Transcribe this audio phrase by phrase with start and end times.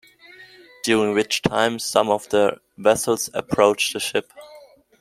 [0.83, 4.31] During which time some of the vessels approached the ship.